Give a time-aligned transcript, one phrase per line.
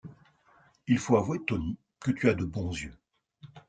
[0.87, 2.97] Il faut avouer, Tony, que tu as de bons yeux…